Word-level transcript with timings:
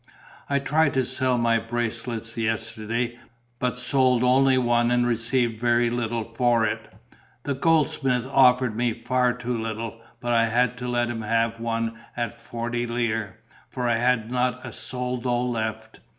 I 0.49 0.57
tried 0.57 0.95
to 0.95 1.03
sell 1.05 1.37
my 1.37 1.59
bracelets 1.59 2.35
yesterday, 2.35 3.19
but 3.59 3.77
sold 3.77 4.23
only 4.23 4.57
one 4.57 4.89
and 4.89 5.05
received 5.05 5.59
very 5.61 5.91
little 5.91 6.23
for 6.23 6.65
it. 6.65 6.91
The 7.43 7.53
goldsmith 7.53 8.25
offered 8.25 8.75
me 8.75 8.93
far 8.93 9.31
too 9.33 9.55
little, 9.61 10.01
but 10.19 10.31
I 10.31 10.47
had 10.47 10.75
to 10.79 10.87
let 10.87 11.11
him 11.11 11.21
have 11.21 11.59
one 11.59 11.99
at 12.17 12.33
forty 12.33 12.87
lire, 12.87 13.41
for 13.69 13.87
I 13.87 13.97
had 13.97 14.31
not 14.31 14.65
a 14.65 14.73
soldo 14.73 15.37
left! 15.43 15.99